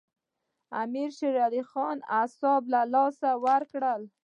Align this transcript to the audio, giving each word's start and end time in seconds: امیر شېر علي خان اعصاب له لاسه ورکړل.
امیر 0.83 1.09
شېر 1.17 1.35
علي 1.45 1.61
خان 1.71 1.97
اعصاب 2.17 2.61
له 2.73 2.81
لاسه 2.93 3.29
ورکړل. 3.45 4.01